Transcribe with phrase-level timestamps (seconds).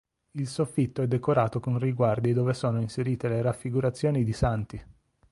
[0.31, 4.83] Il soffitto è decorato con riguardi dove sono inserite le raffigurazioni di santi.